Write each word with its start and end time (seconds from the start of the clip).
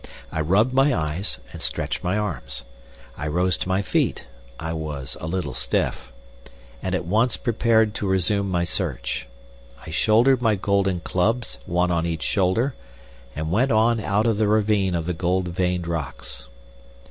I 0.31 0.41
rubbed 0.41 0.73
my 0.73 0.95
eyes 0.95 1.37
and 1.53 1.61
stretched 1.61 2.03
my 2.03 2.17
arms. 2.17 2.63
I 3.15 3.27
rose 3.27 3.55
to 3.57 3.67
my 3.67 3.83
feet—I 3.83 4.73
was 4.73 5.15
a 5.21 5.27
little 5.27 5.53
stiff—and 5.53 6.95
at 6.95 7.05
once 7.05 7.37
prepared 7.37 7.93
to 7.93 8.07
resume 8.07 8.49
my 8.49 8.63
search. 8.63 9.27
I 9.85 9.91
shouldered 9.91 10.41
my 10.41 10.55
golden 10.55 11.01
clubs, 11.01 11.59
one 11.67 11.91
on 11.91 12.07
each 12.07 12.23
shoulder, 12.23 12.73
and 13.35 13.51
went 13.51 13.71
on 13.71 13.99
out 13.99 14.25
of 14.25 14.37
the 14.37 14.47
ravine 14.47 14.95
of 14.95 15.05
the 15.05 15.13
gold 15.13 15.49
veined 15.49 15.85
rocks. 15.87 16.47